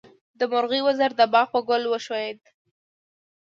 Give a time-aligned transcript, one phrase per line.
[0.39, 2.41] د مرغۍ وزر د باغ په ګل وښویېد.